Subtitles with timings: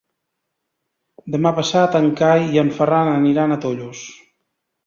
[1.35, 4.03] Demà passat en Cai i en Ferran aniran a Tollos.